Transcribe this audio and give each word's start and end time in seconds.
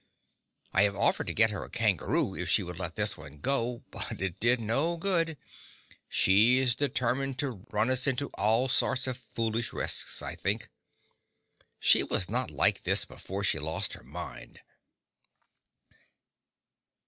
I 0.73 0.81
have 0.81 0.95
offered 0.95 1.27
to 1.27 1.33
get 1.35 1.51
her 1.51 1.63
a 1.63 1.69
kangaroo 1.69 2.33
if 2.33 2.49
she 2.49 2.63
would 2.63 2.79
let 2.79 2.95
this 2.95 3.15
one 3.15 3.37
go, 3.37 3.83
but 3.91 4.19
it 4.19 4.39
did 4.39 4.59
no 4.59 4.97
good—she 4.97 6.57
is 6.57 6.73
determined 6.73 7.37
to 7.37 7.67
run 7.69 7.91
us 7.91 8.07
into 8.07 8.29
all 8.31 8.67
sorts 8.67 9.05
of 9.05 9.15
foolish 9.19 9.71
risks, 9.71 10.23
I 10.23 10.33
think. 10.33 10.69
She 11.79 12.01
was 12.01 12.31
not 12.31 12.49
like 12.49 12.81
this 12.81 13.05
before 13.05 13.43
she 13.43 13.59
lost 13.59 13.93
her 13.93 14.03
mind. 14.03 14.61